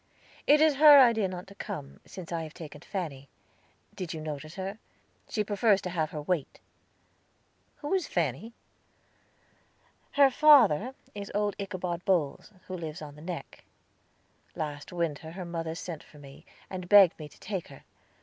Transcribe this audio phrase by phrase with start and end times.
[0.47, 3.29] "It is her idea not to come, since I have taken Fanny.
[3.93, 4.79] Did you notice her?
[5.29, 6.59] She prefers to have her wait."
[7.75, 8.53] "Who is Fanny?"
[10.13, 13.63] "Her father is old Ichabod Bowles, who lives on the Neck.
[14.55, 17.83] Last winter her mother sent for me, and begged me to take her.